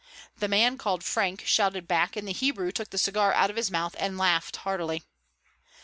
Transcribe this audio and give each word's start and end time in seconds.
The 0.39 0.47
man 0.47 0.79
called 0.79 1.03
Frank 1.03 1.43
shouted 1.45 1.87
back 1.87 2.15
and 2.15 2.27
the 2.27 2.31
Hebrew 2.33 2.71
took 2.71 2.89
the 2.89 2.97
cigar 2.97 3.33
out 3.33 3.51
of 3.51 3.55
his 3.55 3.69
mouth 3.69 3.95
and 3.99 4.17
laughed 4.17 4.55
heartily. 4.65 5.03